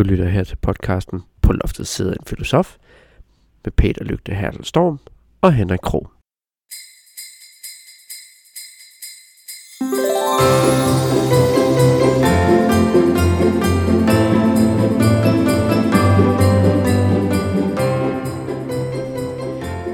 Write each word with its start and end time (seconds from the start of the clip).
Du 0.00 0.04
lytter 0.04 0.28
her 0.28 0.44
til 0.44 0.56
podcasten 0.56 1.22
På 1.42 1.52
loftet 1.52 1.86
sidder 1.86 2.12
en 2.12 2.26
filosof 2.26 2.76
med 3.64 3.72
Peter 3.72 4.04
Lygte 4.04 4.34
Hertel 4.34 4.64
Storm 4.64 4.98
og 5.40 5.52
Henrik 5.52 5.78
Krog. 5.82 6.10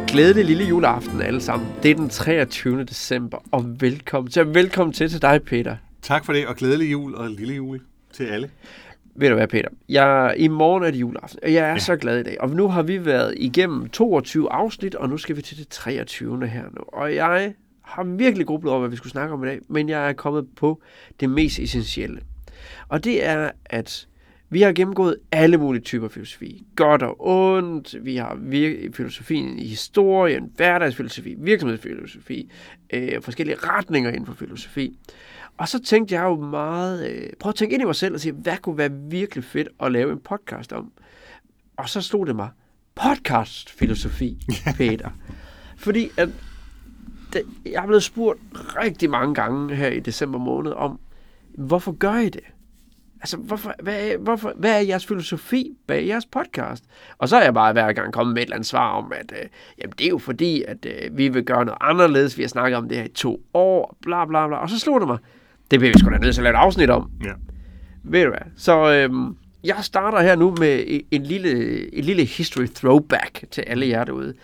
Glædelig 0.07 0.45
lille 0.45 0.64
juleaften 0.64 1.23
alle 1.23 1.41
sammen. 1.41 1.68
Det 1.82 1.91
er 1.91 1.95
den 1.95 2.09
23. 2.09 2.84
december, 2.84 3.38
og 3.52 3.80
velkommen 3.80 4.30
til. 4.30 4.54
Velkommen 4.54 4.93
til 4.93 5.09
til 5.11 5.23
dig, 5.23 5.43
Peter. 5.43 5.77
Tak 6.02 6.25
for 6.25 6.32
det, 6.32 6.46
og 6.46 6.57
glædelig 6.57 6.93
jul 6.93 7.14
og 7.14 7.30
lille 7.30 7.54
jul 7.54 7.80
til 8.12 8.25
alle. 8.25 8.50
Ved 9.18 9.28
du 9.28 9.34
hvad, 9.34 9.48
Peter? 9.48 9.68
Jeg, 9.88 10.34
I 10.36 10.48
morgen 10.48 10.84
er 10.84 10.90
det 10.90 11.00
juleaften, 11.00 11.40
og 11.42 11.52
jeg 11.52 11.64
er 11.64 11.72
ja. 11.72 11.79
Så 11.79 11.96
glad 11.96 12.20
i 12.20 12.22
dag. 12.22 12.40
Og 12.40 12.50
nu 12.50 12.68
har 12.68 12.82
vi 12.82 13.04
været 13.04 13.34
igennem 13.36 13.88
22 13.88 14.52
afsnit, 14.52 14.94
og 14.94 15.08
nu 15.08 15.16
skal 15.16 15.36
vi 15.36 15.43
til 15.43 15.58
det 15.58 15.68
23. 15.68 16.46
her 16.46 16.62
nu. 16.62 16.82
Og 16.88 17.14
jeg 17.14 17.54
har 17.82 18.04
virkelig 18.04 18.46
grublet 18.46 18.71
over, 18.71 18.80
hvad 18.80 18.90
vi 18.90 18.96
skulle 18.96 19.10
snakke 19.10 19.34
om 19.34 19.44
i 19.44 19.46
dag, 19.46 19.60
men 19.68 19.88
jeg 19.88 20.08
er 20.08 20.12
kommet 20.12 20.46
på 20.57 20.82
det 21.21 21.30
mest 21.30 21.58
essentielle. 21.58 22.21
Og 22.88 23.04
det 23.04 23.26
er, 23.26 23.50
at 23.66 24.07
vi 24.50 24.63
har 24.63 24.73
gennemgået 24.73 25.17
alle 25.32 25.57
mulige 25.57 25.82
typer 25.82 26.09
filosofi. 26.09 26.67
Godt 26.77 27.03
og 27.03 27.17
ondt. 27.27 28.05
Vi 28.05 28.17
har 28.17 28.35
vir- 28.35 28.93
filosofien 28.93 29.59
i 29.59 29.67
historien, 29.67 30.53
hverdagsfilosofi, 30.57 31.35
virksomhedsfilosofi, 31.39 32.50
øh, 32.92 33.22
forskellige 33.22 33.56
retninger 33.62 34.11
inden 34.11 34.27
for 34.27 34.34
filosofi. 34.34 34.98
Og 35.56 35.69
så 35.69 35.83
tænkte 35.83 36.14
jeg 36.14 36.22
jo 36.22 36.36
meget, 36.41 37.11
øh, 37.11 37.31
prøv 37.41 37.50
at 37.50 37.55
tænke 37.55 37.75
ind 37.75 37.83
i 37.83 37.86
mig 37.86 37.95
selv 37.95 38.14
og 38.14 38.20
sige, 38.20 38.33
hvad 38.33 38.56
kunne 38.62 38.78
være 38.78 38.91
virkelig 38.92 39.45
fedt 39.45 39.69
at 39.81 39.92
lave 39.92 40.12
en 40.12 40.19
podcast 40.19 40.72
om? 40.72 40.92
Og 41.77 41.89
så 41.89 42.00
stod 42.00 42.27
det 42.27 42.36
mig, 42.36 42.48
podcastfilosofi, 42.94 44.38
Peter. 44.78 45.10
Fordi 45.77 46.08
at 46.16 46.28
det, 47.33 47.42
jeg 47.66 47.83
er 47.83 47.86
blevet 47.86 48.03
spurgt 48.03 48.38
rigtig 48.55 49.10
mange 49.10 49.34
gange 49.34 49.75
her 49.75 49.88
i 49.88 50.00
december 50.00 50.38
måned 50.38 50.72
om, 50.72 51.00
hvorfor 51.58 51.92
gør 51.92 52.16
I 52.16 52.28
det? 52.28 52.44
Altså, 53.20 53.36
hvorfor, 53.36 53.75
hvad, 53.83 54.19
hvorfor, 54.19 54.53
hvad 54.56 54.77
er 54.77 54.81
jeres 54.81 55.06
filosofi 55.06 55.77
bag 55.86 56.06
jeres 56.06 56.27
podcast? 56.27 56.84
Og 57.19 57.28
så 57.28 57.36
er 57.36 57.42
jeg 57.42 57.55
bare 57.55 57.72
hver 57.72 57.92
gang 57.92 58.12
kommet 58.12 58.34
med 58.34 58.42
et 58.42 58.47
eller 58.47 58.56
andet 58.56 58.69
svar 58.69 58.91
om, 58.91 59.12
at 59.17 59.33
øh, 59.33 59.48
jamen, 59.78 59.95
det 59.98 60.05
er 60.05 60.11
jo 60.11 60.19
fordi, 60.19 60.62
at 60.69 60.86
øh, 60.86 61.19
vi 61.19 61.28
vil 61.28 61.44
gøre 61.44 61.64
noget 61.64 61.78
anderledes. 61.81 62.39
Vi 62.39 62.42
har 62.42 62.48
snakket 62.48 62.77
om 62.77 62.89
det 62.89 62.98
her 62.98 63.05
i 63.05 63.09
to 63.09 63.41
år, 63.55 63.97
bla 64.03 64.25
bla 64.25 64.47
bla. 64.47 64.56
Og 64.56 64.70
så 64.70 64.78
slog 64.78 65.00
det 65.00 65.09
mig, 65.09 65.19
det 65.70 65.78
bliver 65.78 65.92
vi 65.92 65.98
sgu 65.98 66.11
da 66.11 66.19
nødt 66.19 66.34
til 66.34 66.41
at 66.41 66.44
lave 66.44 66.55
et 66.55 66.59
afsnit 66.59 66.91
om. 66.91 67.11
Ja. 67.25 67.33
Ved 68.03 68.25
du 68.25 68.31
hvad? 68.31 68.53
Så 68.56 68.92
øhm, 68.92 69.37
jeg 69.67 69.77
starter 69.83 70.20
her 70.22 70.36
nu 70.36 70.55
med 70.59 71.03
en- 71.11 71.22
lille, 71.22 71.95
en 71.95 72.05
lille 72.05 72.25
history 72.25 72.67
throwback 72.67 73.45
til 73.50 73.61
alle 73.67 73.89
jer 73.89 74.05
derude. 74.05 74.34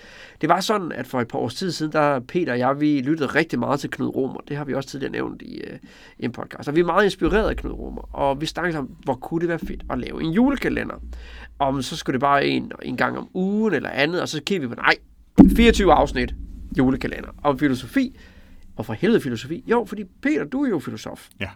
Det 0.41 0.49
var 0.49 0.61
sådan, 0.61 0.93
at 0.93 1.07
for 1.07 1.21
et 1.21 1.29
par 1.29 1.39
års 1.39 1.55
tid 1.55 1.73
siden, 1.73 1.93
der 1.93 2.21
Peter 2.21 2.53
og 2.53 2.59
jeg, 2.59 2.81
vi 2.81 3.01
lyttede 3.01 3.27
rigtig 3.29 3.59
meget 3.59 3.81
til 3.81 3.91
Knud 3.91 4.09
Romer. 4.09 4.41
Det 4.49 4.57
har 4.57 4.65
vi 4.65 4.75
også 4.75 4.89
tidligere 4.89 5.13
nævnt 5.13 5.43
i, 5.43 5.57
øh, 5.61 5.79
i 6.19 6.25
en 6.25 6.33
podcast. 6.33 6.69
Og 6.69 6.75
vi 6.77 6.81
er 6.81 6.85
meget 6.85 7.05
inspireret 7.05 7.49
af 7.51 7.57
Knud 7.57 7.73
Romer. 7.73 8.17
Og 8.17 8.41
vi 8.41 8.47
snakkede 8.47 8.79
om, 8.79 8.91
hvor 9.05 9.15
kunne 9.15 9.41
det 9.41 9.49
være 9.49 9.59
fedt 9.59 9.83
at 9.91 9.99
lave 9.99 10.23
en 10.23 10.31
julekalender. 10.33 10.95
Om 11.59 11.83
så 11.83 11.97
skulle 11.97 12.15
det 12.15 12.21
bare 12.21 12.47
en, 12.47 12.73
en 12.83 12.97
gang 12.97 13.19
om 13.19 13.29
ugen 13.35 13.75
eller 13.75 13.91
andet. 13.91 14.21
Og 14.23 14.29
så 14.29 14.43
kiggede 14.43 14.69
vi 14.71 14.75
på, 14.75 14.83
nej, 14.83 14.95
24 15.57 15.93
afsnit 15.93 16.35
julekalender 16.79 17.29
om 17.43 17.59
filosofi. 17.59 18.17
Og 18.77 18.87
for 18.87 18.93
helvede 18.93 19.21
filosofi. 19.21 19.65
Jo, 19.67 19.85
fordi 19.89 20.05
Peter, 20.23 20.45
du 20.45 20.65
er 20.65 20.69
jo 20.69 20.79
filosof. 20.79 21.29
Ja. 21.41 21.49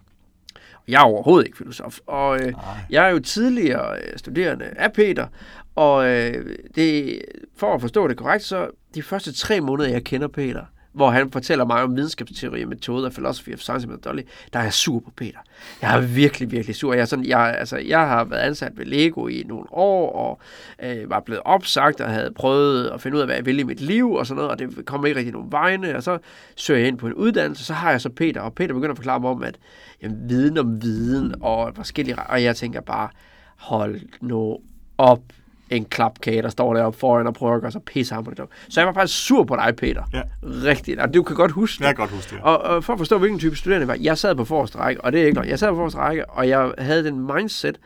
Jeg 0.89 1.01
er 1.01 1.05
overhovedet 1.05 1.47
ikke 1.47 1.59
filosof. 1.59 1.99
Og 2.07 2.41
øh, 2.41 2.53
jeg 2.91 3.07
er 3.07 3.09
jo 3.11 3.19
tidligere 3.19 3.97
øh, 3.97 4.19
studerende 4.19 4.65
af 4.65 4.93
Peter, 4.93 5.27
og 5.75 6.09
øh, 6.09 6.57
det, 6.75 7.21
for 7.57 7.75
at 7.75 7.81
forstå 7.81 8.09
det 8.09 8.17
korrekt, 8.17 8.45
så 8.45 8.69
de 8.95 9.03
første 9.03 9.33
tre 9.33 9.61
måneder, 9.61 9.91
jeg 9.91 10.05
kender 10.05 10.29
Peter, 10.29 10.63
hvor 10.97 11.11
han 11.11 11.31
fortæller 11.31 11.65
mig 11.65 11.83
om 11.83 11.97
videnskabsteori 11.97 12.63
og 12.63 12.69
metoder, 12.69 13.11
philosophy 13.11 13.55
of 13.55 13.59
science 13.59 13.89
med 13.89 13.99
Dolly, 13.99 14.23
der 14.53 14.59
er 14.59 14.63
jeg 14.63 14.73
sur 14.73 15.01
på 15.01 15.11
Peter. 15.17 15.39
Jeg 15.83 15.97
er 15.97 16.01
virkelig, 16.01 16.51
virkelig 16.51 16.77
sur. 16.77 16.93
Jeg, 16.93 17.01
er 17.01 17.05
sådan, 17.05 17.25
jeg, 17.25 17.57
altså, 17.59 17.77
jeg 17.77 17.99
har 17.99 18.25
været 18.25 18.41
ansat 18.41 18.79
ved 18.79 18.85
Lego 18.85 19.27
i 19.27 19.45
nogle 19.47 19.67
år, 19.71 20.13
og 20.13 20.39
øh, 20.83 21.11
var 21.11 21.21
blevet 21.21 21.43
opsagt, 21.45 22.01
og 22.01 22.11
havde 22.11 22.31
prøvet 22.31 22.87
at 22.87 23.01
finde 23.01 23.17
ud 23.17 23.21
af, 23.21 23.27
hvad 23.27 23.37
jeg 23.37 23.47
ville 23.47 23.61
i 23.61 23.65
mit 23.65 23.81
liv, 23.81 24.13
og 24.13 24.27
sådan 24.27 24.37
noget, 24.37 24.51
og 24.51 24.59
det 24.59 24.87
kom 24.87 25.07
ikke 25.07 25.19
rigtig 25.19 25.33
nogen 25.33 25.53
vegne, 25.53 25.97
og 25.97 26.03
så 26.03 26.19
søger 26.55 26.81
jeg 26.81 26.89
ind 26.89 26.99
på 26.99 27.07
en 27.07 27.15
uddannelse, 27.15 27.65
så 27.65 27.73
har 27.73 27.91
jeg 27.91 28.01
så 28.01 28.09
Peter, 28.09 28.41
og 28.41 28.55
Peter 28.55 28.75
begynder 28.75 28.93
at 28.93 28.99
forklare 28.99 29.21
mig 29.21 29.31
om, 29.31 29.43
at 29.43 29.59
jamen, 30.03 30.29
viden 30.29 30.59
om 30.59 30.83
viden, 30.83 31.35
og 31.41 31.73
forskellige, 31.75 32.19
og 32.19 32.43
jeg 32.43 32.57
tænker 32.57 32.81
bare, 32.81 33.09
hold 33.57 34.01
nu 34.21 34.59
op, 34.99 35.21
en 35.71 35.85
klapkage, 35.85 36.43
der 36.43 36.49
står 36.49 36.75
deroppe 36.75 36.99
foran 36.99 37.27
og 37.27 37.35
prøver 37.35 37.55
at 37.55 37.61
gøre 37.61 37.71
sig 37.73 37.83
pisse 37.83 38.15
ham 38.15 38.25
på 38.25 38.31
det. 38.31 38.45
Så 38.69 38.81
jeg 38.81 38.87
var 38.87 38.93
faktisk 38.93 39.27
sur 39.27 39.45
på 39.45 39.57
dig, 39.57 39.77
Peter. 39.77 40.03
Ja. 40.13 40.23
Rigtigt. 40.43 41.01
Og 41.01 41.15
du 41.15 41.23
kan 41.23 41.37
godt 41.37 41.51
huske 41.53 41.85
Jeg 41.85 41.89
det. 41.89 41.97
kan 41.97 42.03
godt 42.03 42.15
huske 42.15 42.35
det. 42.37 42.43
Og, 42.45 42.59
og 42.59 42.85
for 42.85 42.93
at 42.93 42.99
forstå, 42.99 43.19
hvilken 43.19 43.39
type 43.39 43.57
studerende 43.57 43.83
jeg 43.83 43.89
var, 43.89 44.05
jeg 44.05 44.19
sad 44.19 44.35
på 44.35 44.45
forreste 44.45 44.79
række, 44.79 45.01
og 45.05 45.13
det 45.13 45.21
er 45.23 45.25
ikke 45.27 45.35
løgn. 45.35 45.49
Jeg 45.49 45.59
sad 45.59 45.69
på 45.69 45.77
forreste 45.77 45.99
række, 45.99 46.31
og 46.31 46.49
jeg 46.49 46.73
havde 46.79 47.05
den 47.05 47.33
mindset, 47.35 47.79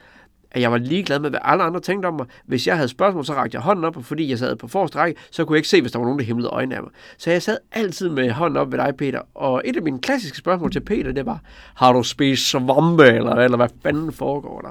at 0.53 0.61
jeg 0.61 0.73
var 0.73 0.79
ligeglad 0.79 1.19
med, 1.19 1.31
hvad 1.31 1.41
alle 1.43 1.63
andre 1.63 1.81
tænkte 1.81 2.07
om 2.07 2.15
mig. 2.15 2.27
Hvis 2.47 2.67
jeg 2.67 2.77
havde 2.77 2.89
spørgsmål, 2.89 3.25
så 3.25 3.35
rakte 3.35 3.55
jeg 3.55 3.63
hånden 3.63 3.85
op, 3.85 3.97
og 3.97 4.05
fordi 4.05 4.31
jeg 4.31 4.39
sad 4.39 4.57
på 4.57 4.69
forreste 4.69 4.99
række, 4.99 5.21
så 5.31 5.45
kunne 5.45 5.55
jeg 5.55 5.59
ikke 5.59 5.69
se, 5.69 5.81
hvis 5.81 5.93
der 5.93 5.99
var 5.99 6.05
nogen, 6.07 6.19
der 6.19 6.25
himlede 6.25 6.49
øjnene 6.49 6.77
af 6.77 6.83
mig. 6.83 6.91
Så 7.19 7.31
jeg 7.31 7.43
sad 7.43 7.57
altid 7.73 8.09
med 8.09 8.31
hånden 8.31 8.57
op 8.57 8.73
ved 8.73 8.79
dig, 8.79 8.95
Peter. 8.99 9.21
Og 9.35 9.63
et 9.65 9.77
af 9.77 9.83
mine 9.83 9.99
klassiske 9.99 10.37
spørgsmål 10.39 10.73
til 10.73 10.81
Peter, 10.81 11.13
det 11.13 11.27
var, 11.27 11.41
har 11.75 11.93
du 11.93 12.03
spist 12.03 12.51
svampe, 12.51 13.05
eller, 13.07 13.33
eller 13.35 13.57
hvad 13.57 13.69
fanden 13.83 14.13
foregår 14.13 14.61
der? 14.61 14.69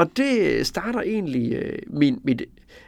Og 0.00 0.16
det 0.16 0.66
starter 0.66 1.00
egentlig 1.00 1.52
øh, 1.52 1.78
min, 1.86 2.20
mit, 2.24 2.42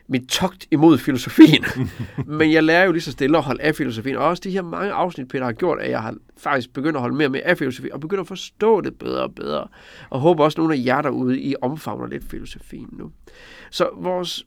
mit 0.09 0.29
togt 0.29 0.67
imod 0.71 0.99
filosofien. 0.99 1.65
Men 2.39 2.53
jeg 2.53 2.63
lærer 2.63 2.85
jo 2.85 2.93
lige 2.93 3.03
så 3.03 3.13
stille 3.13 3.39
at 3.39 3.45
holde 3.45 3.63
af 3.63 3.75
filosofien. 3.75 4.17
Og 4.17 4.25
også 4.25 4.41
de 4.45 4.51
her 4.51 4.63
mange 4.63 4.93
afsnit, 4.93 5.29
Peter 5.29 5.45
har 5.45 5.53
gjort, 5.53 5.81
at 5.81 5.91
jeg 5.91 6.03
har 6.03 6.15
faktisk 6.37 6.73
begyndt 6.73 6.97
at 6.97 7.01
holde 7.01 7.17
mere 7.17 7.29
med 7.29 7.41
af 7.45 7.59
filosofi, 7.59 7.89
og 7.93 8.01
begyndt 8.01 8.21
at 8.21 8.27
forstå 8.27 8.81
det 8.81 8.99
bedre 8.99 9.23
og 9.23 9.35
bedre. 9.35 9.67
Og 10.11 10.21
håber 10.21 10.45
også, 10.45 10.57
at 10.57 10.59
nogle 10.59 10.75
af 10.75 10.83
jer 10.85 11.03
derude, 11.03 11.41
I 11.41 11.55
omfavner 11.63 12.07
lidt 12.07 12.25
filosofien 12.31 12.89
nu. 12.93 13.11
Så 13.71 13.89
vores 13.97 14.47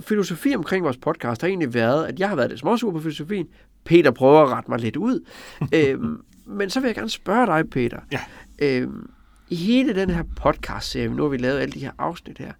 filosofi 0.00 0.54
omkring 0.54 0.84
vores 0.84 0.96
podcast 0.96 1.40
har 1.40 1.48
egentlig 1.48 1.74
været, 1.74 2.06
at 2.06 2.20
jeg 2.20 2.28
har 2.28 2.36
været 2.36 2.48
lidt 2.48 2.60
småsur 2.60 2.90
på 2.92 3.00
filosofien. 3.00 3.46
Peter 3.84 4.10
prøver 4.10 4.42
at 4.42 4.48
rette 4.48 4.70
mig 4.70 4.80
lidt 4.80 4.96
ud. 4.96 5.26
øhm, 5.74 6.20
men 6.46 6.70
så 6.70 6.80
vil 6.80 6.88
jeg 6.88 6.94
gerne 6.94 7.10
spørge 7.10 7.46
dig, 7.46 7.70
Peter. 7.70 8.00
Ja. 8.12 8.20
Øhm, 8.58 9.10
I 9.52 9.54
hele 9.54 9.94
den 9.94 10.10
her 10.10 10.22
podcast-serie, 10.36 11.08
nu 11.08 11.22
har 11.22 11.30
vi 11.30 11.36
lavet 11.36 11.58
alle 11.58 11.72
de 11.72 11.80
her 11.80 11.92
afsnit 11.98 12.38
her, 12.38 12.52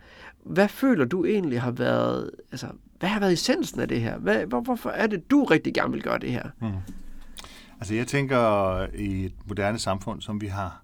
hvad 0.44 0.68
føler 0.68 1.04
du 1.04 1.24
egentlig 1.24 1.60
har 1.60 1.70
været, 1.70 2.30
altså, 2.50 2.66
hvad 2.98 3.08
har 3.08 3.20
været 3.20 3.32
essensen 3.32 3.80
af 3.80 3.88
det 3.88 4.00
her? 4.00 4.18
Hvad, 4.18 4.46
hvor, 4.46 4.60
hvorfor 4.60 4.90
er 4.90 5.06
det, 5.06 5.30
du 5.30 5.44
rigtig 5.44 5.74
gerne 5.74 5.92
vil 5.92 6.02
gøre 6.02 6.18
det 6.18 6.32
her? 6.32 6.42
Altså 7.80 7.94
jeg 7.94 8.06
tænker, 8.06 8.86
i 8.94 9.24
et 9.24 9.32
moderne 9.46 9.78
samfund, 9.78 10.20
som 10.20 10.40
vi 10.40 10.46
har, 10.46 10.82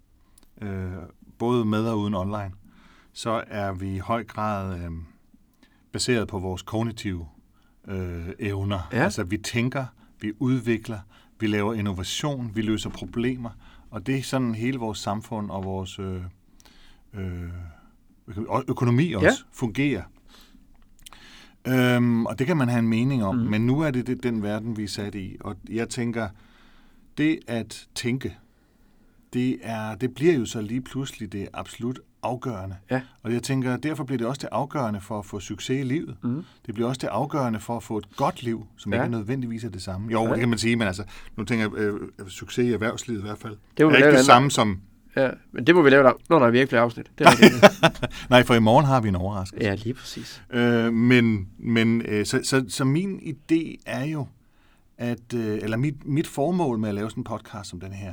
øh, 0.62 0.92
både 1.38 1.64
med 1.64 1.84
og 1.84 1.98
uden 1.98 2.14
online, 2.14 2.52
så 3.12 3.44
er 3.46 3.72
vi 3.72 3.94
i 3.94 3.98
høj 3.98 4.24
grad 4.24 4.78
øh, 4.78 4.90
baseret 5.92 6.28
på 6.28 6.38
vores 6.38 6.62
kognitive 6.62 7.26
øh, 7.88 8.28
evner. 8.38 8.88
Ja. 8.92 9.04
Altså 9.04 9.24
vi 9.24 9.36
tænker, 9.36 9.84
vi 10.20 10.32
udvikler, 10.38 10.98
vi 11.40 11.46
laver 11.46 11.74
innovation, 11.74 12.50
vi 12.54 12.62
løser 12.62 12.90
problemer, 12.90 13.50
og 13.90 14.06
det 14.06 14.18
er 14.18 14.22
sådan 14.22 14.54
hele 14.54 14.78
vores 14.78 14.98
samfund 14.98 15.50
og 15.50 15.64
vores 15.64 15.98
øh, 15.98 16.22
øh, 17.14 17.48
øko- 18.28 18.64
økonomi 18.68 19.12
også 19.12 19.26
Ja. 19.26 19.34
fungerer. 19.52 20.02
Øhm, 21.66 22.26
og 22.26 22.38
det 22.38 22.46
kan 22.46 22.56
man 22.56 22.68
have 22.68 22.78
en 22.78 22.88
mening 22.88 23.24
om, 23.24 23.34
mm. 23.36 23.42
men 23.42 23.66
nu 23.66 23.80
er 23.80 23.90
det, 23.90 24.06
det 24.06 24.22
den 24.22 24.42
verden, 24.42 24.76
vi 24.76 24.84
er 24.84 24.88
sat 24.88 25.14
i. 25.14 25.36
Og 25.40 25.56
jeg 25.70 25.88
tænker, 25.88 26.28
det 27.18 27.38
at 27.46 27.88
tænke, 27.94 28.36
det, 29.32 29.58
er, 29.62 29.94
det 29.94 30.14
bliver 30.14 30.34
jo 30.34 30.44
så 30.46 30.60
lige 30.60 30.80
pludselig 30.80 31.32
det 31.32 31.48
absolut 31.52 32.00
afgørende. 32.22 32.76
Ja. 32.90 33.00
Og 33.22 33.32
jeg 33.32 33.42
tænker, 33.42 33.76
derfor 33.76 34.04
bliver 34.04 34.18
det 34.18 34.26
også 34.26 34.38
det 34.42 34.48
afgørende 34.52 35.00
for 35.00 35.18
at 35.18 35.24
få 35.26 35.40
succes 35.40 35.80
i 35.80 35.82
livet. 35.82 36.16
Mm. 36.22 36.44
Det 36.66 36.74
bliver 36.74 36.88
også 36.88 36.98
det 36.98 37.08
afgørende 37.08 37.60
for 37.60 37.76
at 37.76 37.82
få 37.82 37.98
et 37.98 38.16
godt 38.16 38.42
liv, 38.42 38.66
som 38.76 38.92
Ja. 38.92 39.02
ikke 39.02 39.10
nødvendigvis 39.16 39.64
er 39.64 39.68
det 39.68 39.82
samme. 39.82 40.12
Jo, 40.12 40.24
Ja. 40.24 40.30
det 40.30 40.40
kan 40.40 40.48
man 40.48 40.58
sige, 40.58 40.76
men 40.76 40.86
altså, 40.86 41.02
nu 41.36 41.44
tænker 41.44 41.64
jeg, 41.64 41.78
øh, 41.78 42.00
succes 42.28 42.64
i 42.64 42.72
erhvervslivet 42.72 43.18
i 43.20 43.22
hvert 43.22 43.38
fald. 43.38 43.56
Det 43.76 43.82
er 43.84 43.88
ikke 43.88 43.98
et 43.98 44.02
det 44.04 44.08
andet- 44.08 44.24
samme 44.26 44.50
som... 44.50 44.80
Ja, 45.16 45.30
men 45.52 45.66
det 45.66 45.74
må 45.74 45.82
vi 45.82 45.90
lave 45.90 46.02
der. 46.02 46.12
Nå, 46.30 46.38
nej, 46.38 46.50
vi 46.50 46.56
har 46.56 46.60
ikke 46.62 46.70
flere 46.70 46.82
afsnit. 46.82 47.10
Det 47.18 47.26
er. 47.26 47.30
Nej, 48.30 48.44
for 48.44 48.54
i 48.54 48.58
morgen 48.60 48.86
har 48.86 49.00
vi 49.00 49.08
en 49.08 49.16
overraskelse. 49.16 49.66
ja, 49.68 49.74
lige 49.74 49.94
præcis. 49.94 50.42
Øh, 50.50 50.92
men 50.92 51.48
men 51.58 52.02
øh, 52.02 52.26
så, 52.26 52.40
så, 52.44 52.64
så 52.68 52.84
min 52.84 53.20
idé 53.20 53.82
er 53.86 54.04
jo, 54.04 54.26
at, 54.98 55.34
øh, 55.34 55.58
eller 55.62 55.76
mit, 55.76 56.06
mit 56.06 56.26
formål 56.26 56.78
med 56.78 56.88
at 56.88 56.94
lave 56.94 57.10
sådan 57.10 57.20
en 57.20 57.24
podcast 57.24 57.70
som 57.70 57.80
den 57.80 57.92
her, 57.92 58.12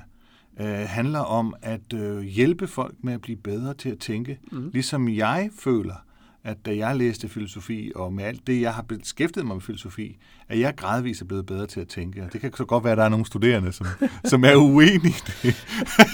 øh, 0.60 0.68
handler 0.68 1.20
om 1.20 1.56
at 1.62 1.94
øh, 1.94 2.22
hjælpe 2.22 2.68
folk 2.68 2.96
med 3.02 3.14
at 3.14 3.22
blive 3.22 3.38
bedre 3.38 3.74
til 3.74 3.90
at 3.90 4.00
tænke, 4.00 4.40
mm. 4.52 4.70
ligesom 4.74 5.10
jeg 5.10 5.50
føler, 5.60 6.06
at 6.44 6.66
da 6.66 6.76
jeg 6.78 6.96
læste 6.96 7.30
filosofi, 7.30 7.92
og 7.96 8.14
med 8.14 8.24
alt 8.24 8.48
det, 8.48 8.62
jeg 8.62 8.74
har 8.74 8.82
beskæftiget 8.82 9.46
mig 9.46 9.56
med 9.56 9.62
filosofi, 9.62 10.18
at 10.50 10.60
jeg 10.60 10.74
gradvist 10.78 11.22
er 11.22 11.26
blevet 11.26 11.46
bedre 11.46 11.68
til 11.68 11.80
at 11.80 11.88
tænke. 11.88 12.24
Og 12.24 12.34
det 12.34 12.42
kan 12.42 12.54
så 12.54 12.66
godt 12.66 12.84
være, 12.84 12.92
at 12.92 12.98
der 12.98 13.04
er 13.04 13.10
nogle 13.10 13.26
studerende, 13.26 13.72
som, 13.72 13.88
som 14.26 14.44
er 14.44 14.56
uenige 14.56 15.16
i 15.44 15.48
det. 15.48 15.66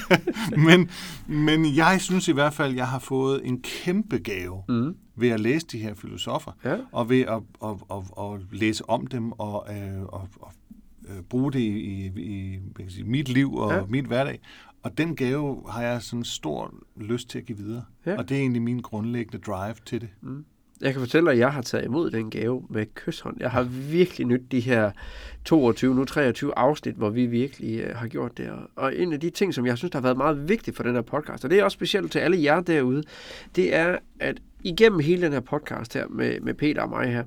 men, 0.68 0.90
men 1.28 1.76
jeg 1.76 2.02
synes 2.02 2.28
i 2.28 2.32
hvert 2.32 2.54
fald, 2.54 2.72
at 2.72 2.78
jeg 2.78 2.88
har 2.88 3.00
fået 3.00 3.42
en 3.44 3.62
kæmpe 3.62 4.18
gave 4.18 4.64
mm. 4.70 4.96
ved 5.16 5.30
at 5.30 5.40
læse 5.40 5.68
de 5.68 5.78
her 5.78 5.94
filosofer, 5.94 6.52
Ja. 6.66 6.78
og 6.92 7.10
ved 7.10 7.22
at, 7.22 7.42
at, 7.64 7.76
at, 7.92 7.98
at 8.18 8.42
læse 8.52 8.90
om 8.90 9.08
dem 9.08 9.32
og, 9.32 9.68
øh, 9.76 10.02
og, 10.04 10.28
og 10.42 10.52
øh, 11.18 11.24
bruge 11.24 11.52
det 11.52 11.60
i, 11.60 12.06
i, 12.16 12.60
i 12.80 12.90
sige, 12.90 13.04
mit 13.04 13.30
liv 13.30 13.54
og 13.56 13.72
Ja. 13.74 13.82
min 13.90 14.06
hverdag. 14.06 14.40
Og 14.84 14.98
den 14.98 15.16
gave 15.16 15.64
har 15.70 15.82
jeg 15.84 16.02
sådan 16.02 16.24
stor 16.24 16.74
lyst 16.98 17.30
til 17.30 17.40
at 17.40 17.46
give 17.46 17.58
videre. 17.58 17.84
Ja. 18.06 18.18
Og 18.18 18.30
det 18.30 18.38
er 18.38 18.42
egentlig 18.42 18.62
min 18.62 18.80
grundlæggende 18.80 19.38
drive 19.46 19.76
til 19.86 20.02
det. 20.02 20.10
Jeg 20.82 20.92
kan 20.92 21.00
fortælle 21.02 21.26
dig, 21.26 21.34
at 21.34 21.40
jeg 21.40 21.54
har 21.54 21.62
taget 21.62 21.86
imod 21.86 22.12
den 22.12 22.30
gave 22.30 22.64
med 22.70 22.86
kysshånd. 22.96 23.38
Jeg 23.40 23.52
har 23.52 23.64
virkelig 23.92 24.28
nyt 24.28 24.42
de 24.52 24.60
her 24.60 24.92
22, 25.46 25.96
nu 25.96 26.06
23 26.06 26.58
afsnit, 26.58 26.96
hvor 26.96 27.10
vi 27.10 27.26
virkelig 27.26 27.84
uh, 27.90 27.96
har 27.96 28.08
gjort 28.08 28.38
det. 28.38 28.50
Og- 28.50 28.70
Og 28.76 28.96
en 28.98 29.14
af 29.14 29.20
de 29.20 29.30
ting, 29.30 29.54
som 29.54 29.66
jeg 29.66 29.78
synes, 29.78 29.92
der 29.92 29.98
har 30.00 30.04
været 30.04 30.18
meget 30.18 30.50
vigtigt 30.50 30.76
for 30.78 30.84
den 30.84 30.94
her 30.96 31.02
podcast, 31.02 31.44
og 31.46 31.50
det 31.52 31.60
er 31.60 31.64
også 31.64 31.76
specielt 31.76 32.12
til 32.12 32.20
alle 32.20 32.44
jer 32.44 32.62
derude, 32.62 33.04
det 33.56 33.76
er, 33.76 33.98
at 34.20 34.42
igennem 34.64 35.00
hele 35.00 35.22
den 35.22 35.34
her 35.34 35.40
podcast 35.40 35.94
her 35.94 36.08
med, 36.08 36.40
med 36.40 36.54
Peter 36.54 36.82
og 36.82 36.90
mig 36.90 37.08
her, 37.14 37.24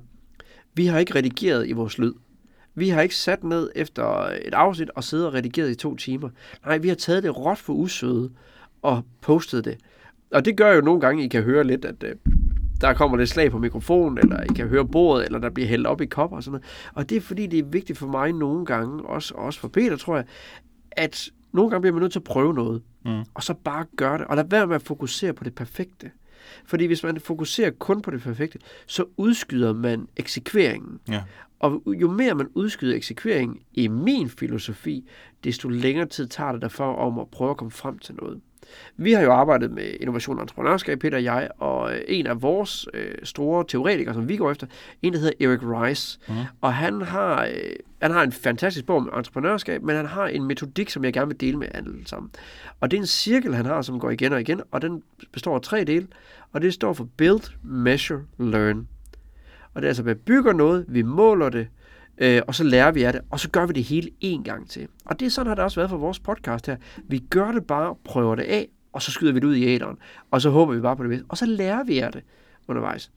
vi 0.73 0.85
har 0.85 0.99
ikke 0.99 1.15
redigeret 1.15 1.67
i 1.67 1.71
vores 1.71 1.97
lyd. 1.97 2.13
Vi 2.75 2.89
har 2.89 3.01
ikke 3.01 3.15
sat 3.15 3.43
ned 3.43 3.69
efter 3.75 4.29
et 4.45 4.53
afsnit 4.53 4.89
og 4.95 5.03
siddet 5.03 5.27
og 5.27 5.33
redigeret 5.33 5.69
i 5.71 5.75
to 5.75 5.95
timer. 5.95 6.29
Nej, 6.65 6.77
vi 6.77 6.87
har 6.87 6.95
taget 6.95 7.23
det 7.23 7.37
råt 7.37 7.57
for 7.57 7.73
usøde 7.73 8.29
og 8.81 9.03
postet 9.21 9.65
det. 9.65 9.77
Og 10.31 10.45
det 10.45 10.57
gør 10.57 10.73
jo 10.73 10.81
nogle 10.81 11.01
gange, 11.01 11.23
I 11.23 11.27
kan 11.27 11.43
høre 11.43 11.63
lidt, 11.63 11.85
at 11.85 12.03
øh, 12.03 12.15
der 12.81 12.93
kommer 12.93 13.17
lidt 13.17 13.29
slag 13.29 13.51
på 13.51 13.57
mikrofonen, 13.57 14.17
eller 14.17 14.41
I 14.43 14.47
kan 14.55 14.67
høre 14.67 14.87
bordet, 14.87 15.25
eller 15.25 15.39
der 15.39 15.49
bliver 15.49 15.67
hældt 15.69 15.87
op 15.87 16.01
i 16.01 16.05
kopper 16.05 16.37
og 16.37 16.43
sådan 16.43 16.51
noget. 16.51 16.65
Og 16.93 17.09
det 17.09 17.15
er 17.15 17.21
fordi, 17.21 17.47
det 17.47 17.59
er 17.59 17.63
vigtigt 17.63 17.99
for 17.99 18.07
mig 18.07 18.33
nogle 18.33 18.65
gange, 18.65 19.03
også, 19.05 19.33
også 19.35 19.59
for 19.59 19.67
Peter, 19.67 19.97
tror 19.97 20.15
jeg, 20.15 20.25
at 20.91 21.29
nogle 21.53 21.69
gange 21.69 21.81
bliver 21.81 21.93
man 21.93 22.01
nødt 22.01 22.11
til 22.11 22.19
at 22.19 22.23
prøve 22.23 22.53
noget, 22.53 22.81
Mm. 23.05 23.23
og 23.33 23.43
så 23.43 23.53
bare 23.53 23.85
gøre 23.97 24.17
det. 24.17 24.27
Og 24.27 24.35
lad 24.35 24.43
være 24.49 24.67
med 24.67 24.75
at 24.75 24.81
fokusere 24.81 25.33
på 25.33 25.43
det 25.43 25.55
perfekte. 25.55 26.11
Fordi 26.65 26.85
hvis 26.85 27.03
man 27.03 27.19
fokuserer 27.19 27.71
kun 27.71 28.01
på 28.01 28.11
det 28.11 28.21
perfekte, 28.21 28.59
så 28.87 29.05
udskyder 29.17 29.73
man 29.73 30.07
eksekveringen. 30.17 30.99
Ja. 31.09 31.23
Og 31.59 31.83
jo 31.87 32.11
mere 32.11 32.35
man 32.35 32.47
udskyder 32.53 32.95
eksekvering 32.95 33.65
i 33.73 33.87
min 33.87 34.29
filosofi, 34.29 35.09
desto 35.43 35.69
længere 35.69 36.05
tid 36.05 36.27
tager 36.27 36.51
det 36.51 36.61
derfor 36.61 36.95
om 36.95 37.19
at 37.19 37.29
prøve 37.29 37.51
at 37.51 37.57
komme 37.57 37.71
frem 37.71 37.99
til 37.99 38.15
noget. 38.15 38.41
Vi 38.97 39.11
har 39.11 39.21
jo 39.21 39.33
arbejdet 39.33 39.71
med 39.71 39.83
innovation 39.99 40.37
og 40.37 40.41
entreprenørskab, 40.41 40.99
Peter 40.99 41.17
og 41.17 41.23
jeg, 41.23 41.49
og 41.57 41.93
øh, 41.93 42.01
en 42.07 42.27
af 42.27 42.41
vores 42.41 42.87
øh, 42.93 43.15
store 43.23 43.65
teoretikere, 43.67 44.13
som 44.13 44.29
vi 44.29 44.37
går 44.37 44.51
efter, 44.51 44.67
en 45.01 45.13
der 45.13 45.19
hedder 45.19 45.47
Eric 45.47 45.59
Rice. 45.63 46.19
Mhm. 46.27 46.37
Og 46.61 46.73
han 46.73 47.01
har, 47.01 47.45
øh, 47.45 47.75
han 48.01 48.11
har 48.11 48.23
en 48.23 48.31
fantastisk 48.31 48.85
bog 48.85 48.97
om 48.97 49.09
entreprenørskab, 49.17 49.83
men 49.83 49.95
han 49.95 50.05
har 50.05 50.27
en 50.27 50.43
metodik, 50.43 50.89
som 50.89 51.03
jeg 51.03 51.13
gerne 51.13 51.27
vil 51.27 51.41
dele 51.41 51.57
med 51.57 51.67
alle 51.71 51.93
sammen. 52.05 52.31
Og 52.79 52.91
det 52.91 52.97
er 52.97 53.01
en 53.01 53.07
cirkel, 53.07 53.55
han 53.55 53.65
har, 53.65 53.81
som 53.81 53.99
går 53.99 54.09
igen 54.09 54.33
og 54.33 54.41
igen, 54.41 54.61
og 54.71 54.81
den 54.81 55.03
består 55.31 55.55
af 55.55 55.61
tre 55.61 55.83
dele, 55.83 56.07
og 56.53 56.61
det 56.61 56.73
står 56.73 56.93
for 56.93 57.07
Build, 57.17 57.53
Measure, 57.63 58.21
Learn. 58.39 58.87
Og 59.73 59.81
det 59.81 59.87
er 59.87 59.89
altså, 59.89 60.03
at 60.03 60.07
vi 60.07 60.13
bygger 60.13 60.53
noget, 60.53 60.85
vi 60.87 61.01
måler 61.01 61.49
det, 61.49 61.67
øh, 62.17 62.41
og 62.47 62.55
så 62.55 62.63
lærer 62.63 62.91
vi 62.91 63.03
af 63.03 63.13
det, 63.13 63.21
og 63.29 63.39
så 63.39 63.49
gør 63.49 63.65
vi 63.65 63.73
det 63.73 63.83
hele 63.83 64.09
en 64.21 64.43
gang 64.43 64.69
til. 64.69 64.87
Og 65.05 65.19
det 65.19 65.25
er 65.25 65.29
sådan, 65.29 65.47
har 65.47 65.55
det 65.55 65.63
også 65.63 65.79
været 65.79 65.89
for 65.89 65.97
vores 65.97 66.19
podcast 66.19 66.67
her. 66.67 66.77
Vi 67.07 67.19
gør 67.19 67.51
det 67.51 67.67
bare, 67.67 67.95
prøver 68.03 68.35
det 68.35 68.43
af, 68.43 68.67
og 68.93 69.01
så 69.01 69.11
skyder 69.11 69.33
vi 69.33 69.39
det 69.39 69.47
ud 69.47 69.55
i 69.55 69.65
æderen, 69.65 69.97
og 70.31 70.41
så 70.41 70.49
håber 70.49 70.73
vi 70.73 70.81
bare 70.81 70.95
på 70.95 71.03
det 71.03 71.09
bedste, 71.09 71.25
og 71.29 71.37
så 71.37 71.45
lærer 71.45 71.83
vi 71.83 71.99
af 71.99 72.11
det 72.11 72.23
undervejs. 72.67 73.11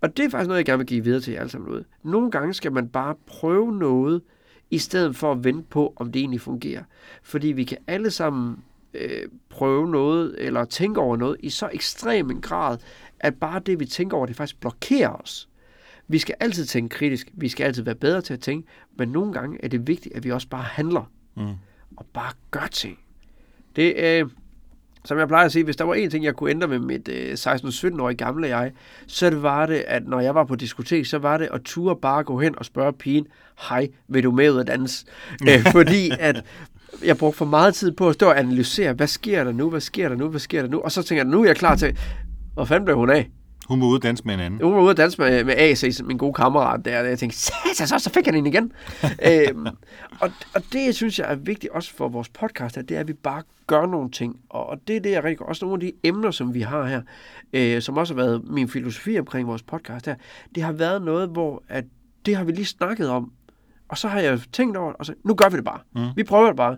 Og 0.00 0.16
det 0.16 0.24
er 0.24 0.30
faktisk 0.30 0.48
noget, 0.48 0.58
jeg 0.58 0.66
gerne 0.66 0.78
vil 0.78 0.86
give 0.86 1.04
videre 1.04 1.20
til 1.20 1.32
jer 1.32 1.40
alle 1.40 1.50
sammen 1.50 1.70
ud. 1.70 1.84
Nogle 2.02 2.30
gange 2.30 2.54
skal 2.54 2.72
man 2.72 2.88
bare 2.88 3.14
prøve 3.26 3.72
noget, 3.72 4.22
i 4.70 4.78
stedet 4.78 5.16
for 5.16 5.32
at 5.32 5.44
vente 5.44 5.64
på, 5.70 5.92
om 5.96 6.12
det 6.12 6.20
egentlig 6.20 6.40
fungerer. 6.40 6.82
Fordi 7.22 7.48
vi 7.48 7.64
kan 7.64 7.78
alle 7.86 8.10
sammen 8.10 8.56
øh, 8.94 9.28
prøve 9.48 9.90
noget, 9.90 10.34
eller 10.38 10.64
tænke 10.64 11.00
over 11.00 11.16
noget, 11.16 11.36
i 11.40 11.50
så 11.50 11.68
ekstrem 11.72 12.30
en 12.30 12.40
grad, 12.40 12.78
at 13.20 13.34
bare 13.34 13.60
det, 13.66 13.80
vi 13.80 13.86
tænker 13.86 14.16
over, 14.16 14.26
det 14.26 14.36
faktisk 14.36 14.60
blokerer 14.60 15.10
os. 15.10 15.48
Vi 16.10 16.18
skal 16.18 16.34
altid 16.40 16.66
tænke 16.66 16.96
kritisk, 16.96 17.28
vi 17.32 17.48
skal 17.48 17.64
altid 17.64 17.82
være 17.82 17.94
bedre 17.94 18.20
til 18.20 18.34
at 18.34 18.40
tænke, 18.40 18.68
men 18.98 19.08
nogle 19.08 19.32
gange 19.32 19.58
er 19.64 19.68
det 19.68 19.86
vigtigt, 19.86 20.14
at 20.16 20.24
vi 20.24 20.30
også 20.30 20.48
bare 20.48 20.62
handler, 20.62 21.10
Mm. 21.36 21.46
og 21.96 22.06
bare 22.14 22.32
gør 22.50 22.68
ting. 22.72 22.98
Det, 23.76 23.94
øh, 23.96 24.26
som 25.04 25.18
jeg 25.18 25.28
plejer 25.28 25.46
at 25.46 25.52
sige, 25.52 25.64
hvis 25.64 25.76
der 25.76 25.84
var 25.84 25.94
en 25.94 26.10
ting, 26.10 26.24
jeg 26.24 26.34
kunne 26.36 26.50
ændre 26.50 26.68
med 26.68 26.78
mit 26.78 27.08
øh, 27.08 27.32
16-17-årige 27.32 28.16
gamle 28.16 28.48
jeg, 28.48 28.72
så 29.06 29.30
det 29.30 29.42
var 29.42 29.66
det, 29.66 29.84
at 29.86 30.06
når 30.08 30.20
jeg 30.20 30.34
var 30.34 30.44
på 30.44 30.56
diskotek, 30.56 31.06
så 31.06 31.18
var 31.18 31.38
det 31.38 31.48
at 31.52 31.60
ture 31.64 31.96
bare 31.96 32.24
gå 32.24 32.40
hen 32.40 32.58
og 32.58 32.64
spørge 32.64 32.92
pigen, 32.92 33.26
hej, 33.68 33.88
vil 34.08 34.24
du 34.24 34.30
med 34.30 34.50
ud 34.50 34.60
at 34.60 34.66
danse? 34.66 35.06
øh, 35.48 35.72
fordi 35.72 36.10
at 36.20 36.44
jeg 37.04 37.16
brugte 37.18 37.38
for 37.38 37.44
meget 37.44 37.74
tid 37.74 37.92
på 37.92 38.08
at 38.08 38.14
stå 38.14 38.26
og 38.26 38.38
analysere, 38.38 38.92
hvad 38.92 39.06
sker 39.06 39.44
der 39.44 39.52
nu, 39.52 39.70
hvad 39.70 39.80
sker 39.80 40.08
der 40.08 40.16
nu, 40.16 40.28
hvad 40.28 40.40
sker 40.40 40.62
der 40.62 40.68
nu? 40.68 40.80
Og 40.80 40.92
så 40.92 41.02
tænker 41.02 41.24
jeg, 41.24 41.30
nu 41.30 41.42
er 41.42 41.46
jeg 41.46 41.56
klar 41.56 41.76
til, 41.76 41.98
hvor 42.54 42.64
fanden 42.64 42.84
blev 42.84 42.96
hun 42.96 43.10
af? 43.10 43.30
Hun 43.70 43.78
må 43.78 43.86
ud 43.86 43.96
og 43.96 44.02
danse 44.02 44.22
med 44.24 44.34
en 44.34 44.40
anden. 44.40 44.60
Hun 44.62 44.74
var 44.74 44.80
ude 44.80 44.90
at 44.90 44.96
danse 44.96 45.20
med, 45.20 45.44
med 45.44 45.54
AC, 45.56 46.00
min 46.04 46.16
gode 46.16 46.32
kammerat 46.32 46.84
der, 46.84 47.00
og 47.00 47.06
jeg 47.06 47.18
tænkte, 47.18 47.38
satan, 47.38 47.86
så, 47.86 47.98
så 47.98 48.10
fik 48.10 48.24
han 48.24 48.34
hende 48.34 48.50
igen. 48.50 48.72
øhm, 49.28 49.66
og, 50.20 50.30
og 50.54 50.62
det 50.72 50.94
synes 50.94 51.18
jeg 51.18 51.32
er 51.32 51.34
vigtigt 51.34 51.72
også 51.72 51.94
for 51.94 52.08
vores 52.08 52.28
podcast, 52.28 52.76
her, 52.76 52.82
det 52.82 52.96
er, 52.96 53.00
at 53.00 53.08
vi 53.08 53.12
bare 53.12 53.42
gør 53.66 53.86
nogle 53.86 54.10
ting. 54.10 54.40
Og, 54.48 54.66
og 54.66 54.78
det 54.88 54.96
er 54.96 55.00
det, 55.00 55.10
jeg 55.10 55.24
rigtig 55.24 55.38
godt. 55.38 55.48
Også 55.48 55.64
nogle 55.64 55.86
af 55.86 55.92
de 55.92 56.08
emner, 56.08 56.30
som 56.30 56.54
vi 56.54 56.60
har 56.60 56.84
her, 56.84 57.02
øh, 57.52 57.82
som 57.82 57.96
også 57.96 58.14
har 58.14 58.22
været 58.22 58.44
min 58.44 58.68
filosofi 58.68 59.18
omkring 59.18 59.48
vores 59.48 59.62
podcast 59.62 60.06
her, 60.06 60.14
det 60.54 60.62
har 60.62 60.72
været 60.72 61.02
noget, 61.02 61.28
hvor 61.28 61.62
at 61.68 61.84
det 62.26 62.36
har 62.36 62.44
vi 62.44 62.52
lige 62.52 62.66
snakket 62.66 63.08
om, 63.08 63.32
og 63.88 63.98
så 63.98 64.08
har 64.08 64.20
jeg 64.20 64.40
tænkt 64.52 64.76
over 64.76 64.90
det, 64.90 64.96
og 64.98 65.06
så, 65.06 65.14
nu 65.24 65.34
gør 65.34 65.48
vi 65.48 65.56
det 65.56 65.64
bare. 65.64 65.80
Mm. 65.94 66.06
Vi 66.16 66.22
prøver 66.22 66.46
det 66.46 66.56
bare. 66.56 66.76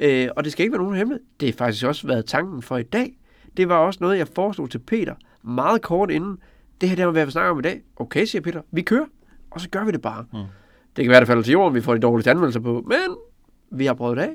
Øh, 0.00 0.28
og 0.36 0.44
det 0.44 0.52
skal 0.52 0.62
ikke 0.62 0.72
være 0.72 0.82
nogen 0.82 0.96
hemmelighed. 0.96 1.26
Det 1.40 1.48
har 1.48 1.56
faktisk 1.56 1.84
også 1.84 2.06
været 2.06 2.26
tanken 2.26 2.62
for 2.62 2.76
i 2.76 2.82
dag. 2.82 3.12
Det 3.56 3.68
var 3.68 3.76
også 3.76 3.98
noget, 4.00 4.18
jeg 4.18 4.28
foreslog 4.28 4.70
til 4.70 4.78
Peter 4.78 5.14
meget 5.44 5.82
kort 5.82 6.10
inden. 6.10 6.38
Det 6.80 6.88
her, 6.88 6.96
det 6.96 7.16
har 7.16 7.24
vi 7.24 7.30
snakket 7.30 7.50
om 7.50 7.58
i 7.58 7.62
dag. 7.62 7.80
Okay, 7.96 8.24
siger 8.24 8.42
Peter. 8.42 8.62
Vi 8.70 8.82
kører, 8.82 9.06
og 9.50 9.60
så 9.60 9.68
gør 9.68 9.84
vi 9.84 9.90
det 9.92 10.02
bare. 10.02 10.24
Mm. 10.32 10.38
Det 10.96 11.04
kan 11.04 11.10
være, 11.10 11.20
det 11.20 11.26
falder 11.26 11.42
til 11.42 11.52
jorden, 11.52 11.74
vi 11.74 11.80
får 11.80 11.94
de 11.94 12.00
dårligste 12.00 12.30
anmeldelser 12.30 12.60
på, 12.60 12.84
men 12.88 13.16
vi 13.78 13.86
har 13.86 13.94
prøvet 13.94 14.16
det 14.16 14.22
af. 14.22 14.30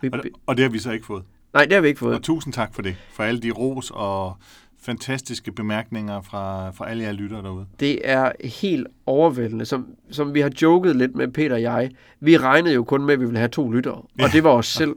Vi, 0.00 0.10
Og, 0.12 0.18
og 0.46 0.56
det 0.56 0.62
har 0.62 0.70
vi 0.70 0.78
så 0.78 0.90
ikke 0.92 1.06
fået. 1.06 1.22
nej, 1.54 1.64
det 1.64 1.72
har 1.72 1.80
vi 1.80 1.88
ikke 1.88 1.98
fået. 1.98 2.14
Og 2.14 2.22
tusind 2.22 2.52
tak 2.54 2.74
for 2.74 2.82
det. 2.82 2.96
For 3.12 3.22
alle 3.22 3.40
de 3.40 3.50
ros 3.50 3.90
og 3.94 4.36
fantastiske 4.84 5.52
bemærkninger 5.52 6.20
fra, 6.20 6.70
fra 6.70 6.90
alle 6.90 7.04
jer 7.04 7.12
lyttere 7.12 7.42
derude. 7.42 7.66
Det 7.80 8.10
er 8.10 8.32
helt 8.44 8.86
overvældende. 9.06 9.64
Som, 9.64 9.86
som 10.10 10.34
vi 10.34 10.40
har 10.40 10.50
joket 10.62 10.96
lidt 10.96 11.16
med 11.16 11.28
Peter 11.28 11.54
og 11.54 11.62
jeg, 11.62 11.90
vi 12.20 12.36
regnede 12.36 12.74
jo 12.74 12.84
kun 12.84 13.04
med, 13.04 13.14
at 13.14 13.20
vi 13.20 13.24
ville 13.24 13.38
have 13.38 13.48
to 13.48 13.70
lyttere. 13.70 13.94
Og 13.94 14.32
det 14.32 14.44
var 14.44 14.50
os 14.50 14.66
selv. 14.80 14.96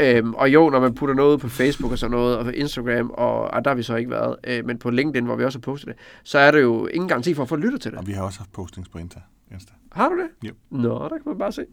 øhm, 0.00 0.34
og 0.34 0.52
jo, 0.52 0.70
når 0.70 0.80
man 0.80 0.94
putter 0.94 1.14
noget 1.14 1.40
på 1.40 1.48
Facebook 1.48 1.92
og 1.92 1.98
sådan 1.98 2.10
noget, 2.10 2.36
og 2.36 2.44
på 2.44 2.50
Instagram, 2.50 3.10
og 3.10 3.56
ah, 3.56 3.64
der 3.64 3.70
har 3.70 3.74
vi 3.74 3.82
så 3.82 3.96
ikke 3.96 4.10
været, 4.10 4.36
øh, 4.44 4.66
men 4.66 4.78
på 4.78 4.90
LinkedIn, 4.90 5.24
hvor 5.24 5.36
vi 5.36 5.44
også 5.44 5.58
har 5.58 5.62
postet 5.62 5.88
det, 5.88 5.96
så 6.24 6.38
er 6.38 6.50
der 6.50 6.58
jo 6.58 6.86
ingen 6.86 7.08
garanti 7.08 7.34
for 7.34 7.42
at 7.42 7.48
få 7.48 7.56
lytter 7.56 7.78
til 7.78 7.90
det. 7.90 7.98
Og 7.98 8.06
vi 8.06 8.12
har 8.12 8.22
også 8.22 8.38
haft 8.38 8.52
postings 8.52 8.88
på 8.88 8.98
Insta. 8.98 9.20
Insta. 9.52 9.72
Har 9.92 10.08
du 10.08 10.14
det? 10.16 10.48
Jo. 10.48 10.52
Nå, 10.70 10.98
der 10.98 11.08
kan 11.08 11.22
man 11.26 11.38
bare 11.38 11.52
se. 11.52 11.64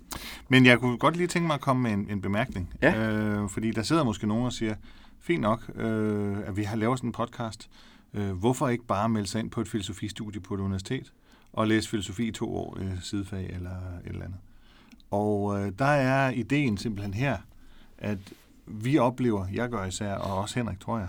Men 0.49 0.65
jeg 0.65 0.79
kunne 0.79 0.97
godt 0.97 1.17
lige 1.17 1.27
tænke 1.27 1.47
mig 1.47 1.53
at 1.53 1.61
komme 1.61 1.83
med 1.83 1.91
en, 1.91 2.07
en 2.09 2.21
bemærkning. 2.21 2.73
Ja. 2.81 3.09
Øh, 3.11 3.49
fordi 3.49 3.71
der 3.71 3.81
sidder 3.83 4.03
måske 4.03 4.27
nogen 4.27 4.45
og 4.45 4.53
siger, 4.53 4.75
fint 5.21 5.41
nok, 5.41 5.71
øh, 5.75 6.37
at 6.45 6.57
vi 6.57 6.63
har 6.63 6.75
lavet 6.75 6.99
sådan 6.99 7.07
en 7.07 7.13
podcast. 7.13 7.69
Øh, 8.13 8.31
hvorfor 8.31 8.67
ikke 8.69 8.85
bare 8.85 9.09
melde 9.09 9.27
sig 9.27 9.39
ind 9.39 9.51
på 9.51 9.61
et 9.61 9.67
filosofistudie 9.67 10.41
på 10.41 10.53
et 10.53 10.59
universitet 10.59 11.13
og 11.53 11.67
læse 11.67 11.89
filosofi 11.89 12.27
i 12.27 12.31
to 12.31 12.55
år, 12.55 12.77
øh, 12.79 12.91
sidefag 13.01 13.49
eller 13.53 13.69
et 14.05 14.09
eller 14.09 14.25
andet. 14.25 14.39
Og 15.11 15.59
øh, 15.61 15.71
der 15.79 15.85
er 15.85 16.29
ideen 16.29 16.77
simpelthen 16.77 17.13
her, 17.13 17.37
at 17.97 18.17
vi 18.67 18.97
oplever, 18.97 19.45
jeg 19.53 19.69
gør 19.69 19.85
især, 19.85 20.13
og 20.13 20.37
også 20.37 20.59
Henrik, 20.59 20.79
tror 20.79 20.97
jeg, 20.99 21.07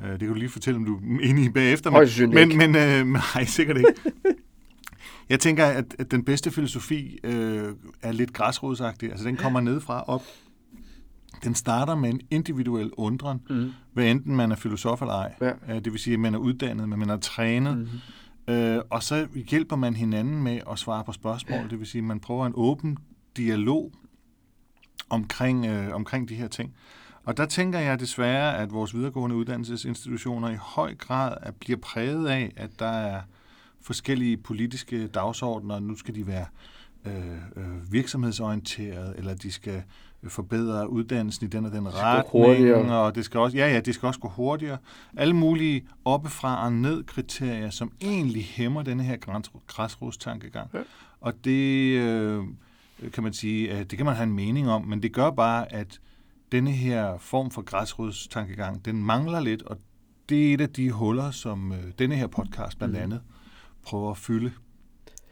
øh, 0.00 0.10
det 0.10 0.18
kan 0.18 0.28
du 0.28 0.34
lige 0.34 0.48
fortælle, 0.48 0.76
om 0.78 0.84
du 0.84 0.96
er 0.96 1.20
inde 1.22 1.44
i 1.44 1.48
bagefter. 1.48 1.90
men- 1.90 2.00
men, 2.48 2.56
men 2.58 2.76
øh, 2.76 3.06
nej, 3.34 3.44
sikkert 3.44 3.76
ikke. 3.76 3.94
Jeg 5.28 5.40
tænker, 5.40 5.66
at, 5.66 5.84
at 5.98 6.10
den 6.10 6.24
bedste 6.24 6.50
filosofi 6.50 7.18
øh, 7.24 7.68
er 8.02 8.12
lidt 8.12 8.32
græsrodsagtig. 8.32 9.10
Altså, 9.10 9.26
den 9.26 9.36
kommer 9.36 9.60
nedefra 9.60 10.02
op. 10.06 10.22
Den 11.44 11.54
starter 11.54 11.94
med 11.94 12.10
en 12.10 12.20
individuel 12.30 12.90
undren, 12.96 13.40
Mm. 13.50 13.72
hvad 13.92 14.10
enten 14.10 14.36
man 14.36 14.52
er 14.52 14.56
filosof 14.56 15.00
eller 15.02 15.14
ej. 15.14 15.34
Ja. 15.40 15.52
Øh, 15.68 15.84
Det 15.84 15.92
vil 15.92 16.00
sige, 16.00 16.14
at 16.14 16.20
man 16.20 16.34
er 16.34 16.38
uddannet, 16.38 16.88
men 16.88 16.98
man 16.98 17.10
er 17.10 17.16
trænet. 17.16 17.78
Mm. 18.48 18.54
Øh, 18.54 18.82
og 18.90 19.02
så 19.02 19.26
hjælper 19.50 19.76
man 19.76 19.96
hinanden 19.96 20.42
med 20.42 20.60
at 20.70 20.78
svare 20.78 21.04
på 21.04 21.12
spørgsmål. 21.12 21.70
Det 21.70 21.78
vil 21.78 21.86
sige, 21.86 21.98
at 22.00 22.04
man 22.04 22.20
prøver 22.20 22.46
en 22.46 22.52
åben 22.56 22.96
dialog 23.36 23.92
omkring, 25.10 25.66
øh, 25.66 25.94
omkring 25.94 26.28
de 26.28 26.34
her 26.34 26.48
ting. 26.48 26.74
Og 27.24 27.36
der 27.36 27.46
tænker 27.46 27.78
jeg 27.78 28.00
desværre, 28.00 28.58
at 28.58 28.72
vores 28.72 28.94
videregående 28.94 29.36
uddannelsesinstitutioner 29.36 30.48
i 30.50 30.56
høj 30.60 30.94
grad 30.94 31.36
er, 31.42 31.50
bliver 31.50 31.78
præget 31.78 32.26
af, 32.28 32.52
at 32.56 32.70
der 32.78 32.86
er 32.86 33.20
forskellige 33.80 34.36
politiske 34.36 35.06
dagsordner. 35.06 35.80
Nu 35.80 35.96
skal 35.96 36.14
de 36.14 36.26
være 36.26 36.46
øh, 37.06 37.36
øh, 37.56 37.92
virksomhedsorienterede, 37.92 39.14
eller 39.16 39.34
de 39.34 39.52
skal 39.52 39.82
forbedre 40.28 40.90
uddannelsen 40.90 41.46
i 41.46 41.48
den 41.48 41.64
og 41.64 41.72
den 41.72 41.84
gå 41.84 41.90
retning, 41.90 42.92
og 42.92 43.14
det 43.14 43.24
skal 43.24 43.40
også, 43.40 43.56
ja, 43.56 43.72
ja, 43.72 43.80
det 43.80 43.94
skal 43.94 44.06
også 44.06 44.20
gå 44.20 44.28
hurtigere. 44.28 44.78
Alle 45.16 45.36
mulige 45.36 45.84
oppefra 46.04 46.64
og 46.64 46.72
ned 46.72 47.04
kriterier, 47.04 47.70
som 47.70 47.92
egentlig 48.00 48.44
hæmmer 48.44 48.82
denne 48.82 49.02
her 49.02 49.16
græsrodstankegang. 49.66 50.70
Ja. 50.74 50.78
Og 51.20 51.44
det 51.44 51.98
øh, 51.98 52.44
kan 53.12 53.22
man 53.22 53.32
sige, 53.32 53.72
at 53.72 53.90
det 53.90 53.96
kan 53.96 54.06
man 54.06 54.14
have 54.14 54.24
en 54.24 54.32
mening 54.32 54.70
om, 54.70 54.84
men 54.84 55.02
det 55.02 55.12
gør 55.12 55.30
bare, 55.30 55.72
at 55.72 56.00
denne 56.52 56.70
her 56.70 57.18
form 57.18 57.50
for 57.50 57.62
græsrodstankegang, 57.62 58.84
den 58.84 59.04
mangler 59.04 59.40
lidt, 59.40 59.62
og 59.62 59.78
det 60.28 60.50
er 60.50 60.54
et 60.54 60.60
af 60.60 60.68
de 60.70 60.90
huller, 60.90 61.30
som 61.30 61.72
øh, 61.72 61.78
denne 61.98 62.14
her 62.16 62.26
podcast 62.26 62.78
blandt 62.78 62.94
Mm. 62.96 63.02
andet 63.02 63.20
prøver 63.82 64.10
at 64.10 64.16
fylde, 64.16 64.52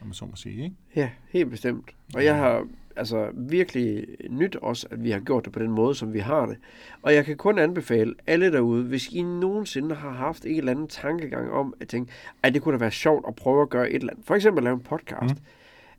om 0.01 0.07
man 0.07 0.15
så 0.15 0.25
må 0.25 0.37
sige. 0.37 0.65
Ikke? 0.65 0.77
Ja, 0.97 1.11
helt 1.29 1.51
bestemt. 1.51 1.91
Og 2.15 2.25
jeg 2.25 2.37
har 2.37 2.67
altså 3.01 3.31
virkelig 3.35 4.07
nyt 4.29 4.57
også, 4.57 4.87
at 4.91 5.05
vi 5.05 5.11
har 5.11 5.21
gjort 5.21 5.45
det 5.45 5.53
på 5.53 5.59
den 5.59 5.71
måde, 5.71 5.95
som 5.95 6.13
vi 6.13 6.19
har 6.19 6.47
det. 6.47 6.57
Og 7.03 7.15
jeg 7.15 7.25
kan 7.25 7.37
kun 7.37 7.59
anbefale 7.59 8.15
alle 8.27 8.53
derude, 8.53 8.85
hvis 8.85 9.09
I 9.09 9.23
nogensinde 9.23 9.95
har 9.95 10.11
haft 10.11 10.45
en 10.45 10.59
eller 10.59 10.71
anden 10.71 10.89
tankegang 10.89 11.53
om 11.53 11.75
at 11.81 11.89
tænke, 11.89 12.13
at 12.43 12.55
det 12.55 12.63
kunne 12.63 12.73
da 12.73 12.79
være 12.79 12.91
sjovt 12.91 13.25
at 13.29 13.37
prøve 13.37 13.63
at 13.63 13.71
gøre 13.71 13.91
et 13.91 13.97
eller 13.97 14.13
andet. 14.13 14.27
For 14.27 14.35
eksempel 14.35 14.65
lave 14.65 14.75
en 14.75 14.81
podcast. 14.81 15.35
Mm. 15.35 15.43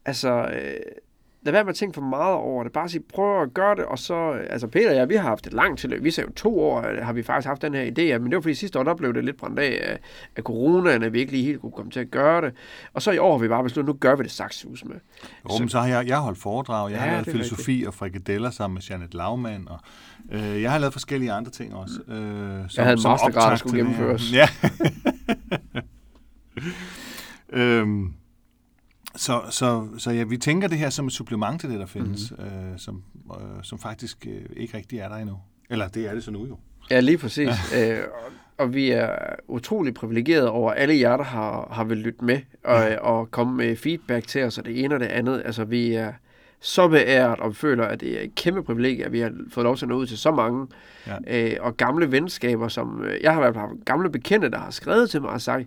Altså, 0.06 0.50
øh, 0.54 0.80
lad 1.44 1.52
være 1.52 1.64
med 1.64 1.70
at 1.70 1.76
tænke 1.76 1.94
for 1.94 2.02
meget 2.02 2.36
over 2.36 2.64
det. 2.64 2.72
Bare 2.72 2.90
sige, 2.90 3.04
prøv 3.14 3.42
at 3.42 3.54
gøre 3.54 3.76
det, 3.76 3.86
og 3.86 4.00
så... 4.00 4.32
Altså, 4.50 4.68
Peter 4.68 4.90
og 4.90 4.96
jeg, 4.96 5.10
vi 5.10 5.16
har 5.16 5.24
haft 5.24 5.48
et 5.48 5.54
langt 5.54 5.80
tilløb. 5.80 6.04
Vi 6.04 6.12
sagde 6.12 6.28
jo 6.30 6.34
to 6.34 6.60
år, 6.60 6.88
øh, 6.88 6.98
har 7.06 7.14
vi 7.14 7.24
faktisk 7.24 7.48
haft 7.48 7.62
den 7.62 7.74
her 7.74 7.84
idé, 7.86 8.18
men 8.20 8.32
det 8.32 8.36
var 8.36 8.42
fordi 8.42 8.54
sidste 8.54 8.80
år, 8.80 8.84
der 8.84 8.94
blev 8.96 9.14
det 9.14 9.26
lidt 9.26 9.38
brændt 9.38 9.60
af 9.60 9.80
af, 9.84 10.00
af 10.36 10.44
coronaen, 10.44 11.04
at 11.04 11.14
vi 11.14 11.20
ikke 11.20 11.32
lige 11.32 11.44
helt 11.44 11.62
kunne 11.62 11.72
komme 11.72 11.92
til 11.92 12.00
at 12.00 12.12
gøre 12.12 12.42
det. 12.42 12.54
Og 12.94 13.02
så 13.02 13.12
i 13.12 13.18
år 13.18 13.32
har 13.32 13.40
vi 13.40 13.48
bare 13.48 13.64
besluttet, 13.64 13.88
nu 13.96 13.98
gør 14.00 14.16
vi 14.16 14.24
det 14.24 14.32
saksehus 14.32 14.86
med. 14.86 14.96
Jo, 15.50 15.60
men 15.60 15.70
så 15.70 15.80
har 15.80 15.88
jeg, 15.88 16.08
jeg 16.08 16.18
holdt 16.18 16.38
foredrag, 16.38 16.92
jeg 16.92 16.98
Ja, 16.98 17.04
har 17.04 17.12
lavet 17.12 17.26
filosofi 17.26 17.84
og 17.88 17.94
frikadeller 17.94 18.50
sammen 18.50 18.74
med 18.74 18.82
Janet 18.82 19.14
Laumann, 19.14 19.68
og 19.70 19.80
øh, 20.32 20.62
jeg 20.62 20.72
har 20.72 20.78
lavet 20.80 20.94
forskellige 20.94 21.32
andre 21.32 21.52
ting 21.52 21.76
også. 21.76 22.00
Øh, 22.08 22.16
som, 22.16 22.18
Jeg 22.78 22.86
havde 22.86 22.98
en 22.98 23.04
mastergrad, 23.04 23.50
der 23.52 23.56
skulle 23.56 23.78
gennemføres. 23.78 24.34
Ja. 24.40 24.48
øhm, 27.60 28.14
så, 29.16 29.42
så, 29.50 29.88
så 29.98 30.12
ja, 30.12 30.24
vi 30.24 30.38
tænker 30.38 30.68
det 30.68 30.78
her 30.78 30.90
som 30.90 31.08
et 31.08 31.14
supplement 31.14 31.62
til 31.62 31.70
det, 31.70 31.80
der 31.80 31.86
findes, 31.86 32.32
Mhm. 32.32 32.40
mm-hmm. 32.44 32.72
øh, 32.74 32.80
som, 32.80 33.04
øh, 33.34 33.64
som 33.64 33.80
faktisk 33.80 34.28
øh, 34.30 34.42
ikke 34.58 34.78
rigtig 34.78 35.00
er 35.00 35.10
der 35.10 35.16
endnu. 35.16 35.38
Eller 35.70 35.88
det 35.88 36.10
er 36.10 36.14
det 36.14 36.24
så 36.24 36.32
nu 36.32 36.46
jo. 36.48 36.58
Ja, 36.90 37.00
lige 37.00 37.18
præcis. 37.18 37.50
øh, 37.78 37.98
og, 38.58 38.74
vi 38.74 38.92
er 38.92 39.16
utrolig 39.48 39.94
privilegerede 39.94 40.50
over 40.52 40.72
alle 40.72 41.00
jer, 41.00 41.18
der 41.18 41.24
har, 41.24 41.68
har 41.72 41.84
vil 41.84 41.98
lytte 41.98 42.26
med 42.26 42.40
og, 42.64 42.80
Ja. 42.82 43.00
og 43.00 43.32
komme 43.32 43.58
med 43.58 43.76
feedback 43.76 44.28
til 44.28 44.44
os, 44.44 44.58
og 44.58 44.66
det 44.66 44.84
ene 44.84 44.96
og 44.96 45.00
det 45.00 45.06
andet. 45.06 45.42
Altså, 45.46 45.64
vi 45.66 45.94
er 45.94 46.14
så 46.60 46.88
beæret 46.88 47.40
og 47.40 47.56
føler, 47.56 47.86
at 47.86 48.02
det 48.02 48.20
er 48.20 48.24
et 48.24 48.36
kæmpe 48.36 48.64
privilegie, 48.64 49.06
at 49.06 49.12
vi 49.12 49.20
har 49.20 49.32
fået 49.52 49.64
lov 49.64 49.78
til 49.78 49.86
at 49.86 49.90
nå 49.90 49.96
ud 49.96 50.06
til 50.08 50.18
så 50.18 50.32
mange. 50.32 50.68
Ja. 51.08 51.52
Øh, 51.54 51.58
og 51.62 51.78
gamle 51.78 52.12
venskaber, 52.12 52.68
som... 52.68 53.04
Øh, 53.04 53.18
jeg 53.24 53.34
har 53.34 53.40
i 53.40 53.44
hvert 53.52 53.56
fald 53.56 53.86
gamle 53.86 54.10
bekendte, 54.10 54.50
der 54.52 54.58
har 54.60 54.72
skrevet 54.72 55.10
til 55.10 55.22
mig 55.22 55.30
og 55.30 55.42
sagt, 55.42 55.66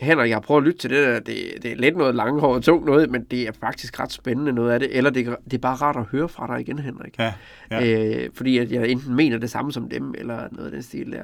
Henrik, 0.00 0.28
jeg 0.30 0.36
har 0.36 0.40
prøvet 0.40 0.60
at 0.62 0.66
lytte 0.66 0.78
til 0.78 0.90
det 0.90 1.06
der. 1.06 1.20
Det, 1.20 1.36
det 1.62 1.72
er 1.72 1.76
lidt 1.76 1.96
noget 1.96 2.14
langhåret 2.14 2.62
tungt 2.64 2.86
noget, 2.86 3.10
men 3.10 3.24
det 3.24 3.42
er 3.42 3.52
faktisk 3.60 4.00
ret 4.00 4.12
spændende 4.12 4.52
noget 4.52 4.72
af 4.72 4.80
det. 4.80 4.96
Eller 4.96 5.10
det, 5.10 5.26
er- 5.26 5.34
det 5.44 5.54
er 5.54 5.58
bare 5.58 5.76
rart 5.76 5.96
at 5.96 6.04
høre 6.04 6.28
fra 6.28 6.46
dig 6.46 6.60
igen, 6.60 6.78
Henrik. 6.78 7.18
Ja, 7.18 7.32
ja. 7.70 8.24
Øh, 8.24 8.30
fordi 8.34 8.58
at 8.58 8.72
jeg 8.72 8.88
enten 8.88 9.14
mener 9.14 9.38
det 9.38 9.50
samme 9.50 9.72
som 9.72 9.88
dem, 9.88 10.14
eller 10.18 10.48
noget 10.52 10.66
af 10.66 10.72
den 10.72 10.82
stil 10.82 11.12
der. 11.12 11.22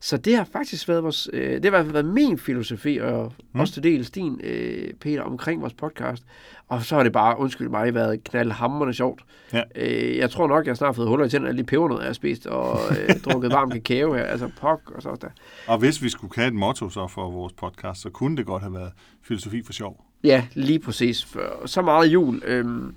Så 0.00 0.16
det 0.16 0.36
har 0.36 0.44
faktisk 0.44 0.88
været, 0.88 1.02
vores, 1.02 1.28
øh, 1.32 1.62
det 1.62 1.72
har 1.72 1.82
været 1.82 2.04
min 2.04 2.38
filosofi, 2.38 2.96
og 2.98 3.32
Mm. 3.52 3.60
også 3.60 3.74
til 3.74 3.82
dels 3.82 4.10
din, 4.10 4.40
øh, 4.44 4.92
Peter, 5.00 5.22
omkring 5.22 5.60
vores 5.60 5.74
podcast. 5.74 6.24
Og 6.68 6.82
så 6.82 6.96
har 6.96 7.02
det 7.02 7.12
bare, 7.12 7.38
undskyld 7.38 7.68
mig, 7.68 7.94
været 7.94 8.24
knaldhamrende 8.24 8.94
sjovt. 8.94 9.22
Ja. 9.52 9.62
Øh, 9.76 10.16
jeg 10.16 10.30
tror 10.30 10.46
nok, 10.48 10.66
jeg 10.66 10.76
snart 10.76 10.88
har 10.88 10.92
fået 10.92 11.08
huller 11.08 11.26
i 11.26 11.28
tænderne 11.28 11.58
de 11.58 11.64
pebernødder, 11.64 12.02
jeg 12.02 12.08
har 12.08 12.14
spist, 12.14 12.46
og 12.46 12.78
øh, 12.90 13.16
drukket 13.24 13.50
varm 13.52 13.70
kakao 13.70 14.12
her. 14.14 14.22
Altså 14.24 14.50
pok 14.60 14.92
og 14.94 15.02
så 15.02 15.16
der. 15.20 15.28
Og 15.66 15.78
hvis 15.78 16.02
vi 16.02 16.08
skulle 16.08 16.32
have 16.36 16.48
et 16.48 16.54
motto 16.54 16.88
så 16.90 17.06
for 17.06 17.30
vores 17.30 17.52
podcast, 17.52 18.00
så 18.00 18.10
kunne 18.10 18.36
det 18.36 18.46
godt 18.46 18.62
have 18.62 18.74
været 18.74 18.92
filosofi 19.22 19.62
for 19.62 19.72
sjov. 19.72 20.04
Ja, 20.24 20.46
lige 20.54 20.78
præcis. 20.78 21.26
Så 21.66 21.82
meget 21.82 22.06
jul. 22.06 22.42
Øhm, 22.46 22.94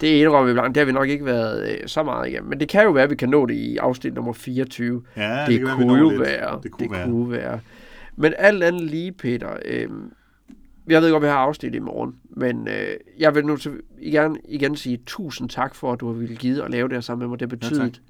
det 0.00 0.06
indrømmer 0.06 0.46
vi 0.46 0.52
blankt. 0.52 0.74
Det 0.74 0.80
har 0.80 0.84
vi 0.84 0.92
nok 0.92 1.08
ikke 1.08 1.24
været 1.24 1.70
øh, 1.70 1.88
så 1.88 2.02
meget 2.02 2.28
igennem. 2.28 2.48
Men 2.50 2.60
det 2.60 2.68
kan 2.68 2.82
jo 2.84 2.90
være, 2.90 3.04
at 3.04 3.10
vi 3.10 3.16
kan 3.16 3.28
nå 3.28 3.46
det 3.46 3.54
i 3.54 3.76
afsnit 3.76 4.14
nummer 4.14 4.32
24. 4.32 5.02
Ja, 5.16 5.40
det, 5.40 5.48
det 5.48 5.66
være, 5.66 5.76
kunne 5.76 5.86
når 5.86 5.96
jo 5.96 6.08
lidt. 6.08 6.20
være. 6.20 6.60
Det 6.62 6.70
kunne 6.70 6.84
det 6.84 6.92
være. 6.96 7.06
kunne 7.06 7.30
være. 7.30 7.60
Men 8.16 8.34
alt 8.38 8.62
andet 8.62 8.82
lige, 8.82 9.12
Peter. 9.12 9.56
Øh, 9.64 9.88
jeg 10.88 11.02
ved 11.02 11.10
godt, 11.10 11.22
vi 11.22 11.28
har 11.28 11.34
afsnit 11.34 11.74
i 11.74 11.78
morgen, 11.78 12.14
men 12.30 12.68
øh, 12.68 12.96
jeg 13.18 13.34
vil 13.34 13.46
nu 13.46 13.56
til, 13.56 13.72
igen, 14.00 14.38
igen 14.48 14.76
sige 14.76 15.00
tusind 15.06 15.48
tak 15.48 15.74
for, 15.74 15.92
at 15.92 16.00
du 16.00 16.06
har 16.06 16.12
ville 16.14 16.36
give 16.36 16.64
at 16.64 16.70
lave 16.70 16.88
det 16.88 16.96
her 16.96 17.00
sammen 17.00 17.20
med 17.20 17.28
mig. 17.28 17.40
Det 17.40 17.52
har 17.52 17.56
betydet 17.56 18.00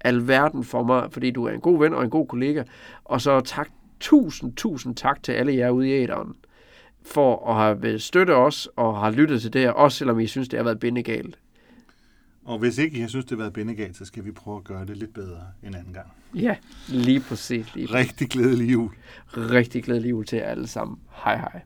alverden 0.00 0.64
for 0.64 0.82
mig, 0.82 1.08
fordi 1.10 1.30
du 1.30 1.44
er 1.44 1.50
en 1.50 1.60
god 1.60 1.78
ven 1.78 1.94
og 1.94 2.04
en 2.04 2.10
god 2.10 2.26
kollega. 2.26 2.62
Og 3.04 3.20
så 3.20 3.40
tak, 3.40 3.68
tusind, 4.00 4.52
tusind 4.56 4.96
tak 4.96 5.22
til 5.22 5.32
alle 5.32 5.56
jer 5.56 5.70
ude 5.70 5.88
i 5.88 5.92
æderen 5.92 6.34
for 7.04 7.50
at 7.50 7.56
have 7.56 7.80
vil 7.80 8.00
støtte 8.00 8.34
os 8.34 8.68
og 8.76 9.00
har 9.00 9.10
lyttet 9.10 9.42
til 9.42 9.52
det 9.52 9.60
her, 9.60 9.70
også 9.70 9.98
selvom 9.98 10.20
I 10.20 10.26
synes, 10.26 10.48
det 10.48 10.58
har 10.58 10.64
været 10.64 10.80
bindegalt. 10.80 11.38
Og 12.44 12.58
hvis 12.58 12.78
ikke 12.78 13.00
har 13.00 13.08
synes, 13.08 13.24
det 13.24 13.30
har 13.30 13.36
været 13.36 13.52
bindegalt, 13.52 13.96
så 13.96 14.04
skal 14.04 14.24
vi 14.24 14.32
prøve 14.32 14.56
at 14.56 14.64
gøre 14.64 14.86
det 14.86 14.96
lidt 14.96 15.14
bedre 15.14 15.40
en 15.62 15.74
anden 15.74 15.92
gang. 15.92 16.06
Ja, 16.34 16.56
lige 16.88 17.20
præcis. 17.20 17.74
Lige 17.74 17.86
præcis. 17.86 17.94
Rigtig 17.94 18.28
glædelig 18.28 18.72
jul. 18.72 18.90
Rigtig 19.36 19.84
glædelig 19.84 20.10
jul 20.10 20.26
til 20.26 20.36
jer 20.36 20.44
alle 20.44 20.66
sammen. 20.66 20.98
Hej 21.24 21.36
hej. 21.36 21.62